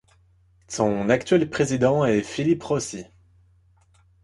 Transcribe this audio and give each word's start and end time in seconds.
Son 0.67 1.09
actuel 1.11 1.47
président 1.47 2.03
est 2.05 2.23
Philippe 2.23 2.63
Rossi. 2.63 3.05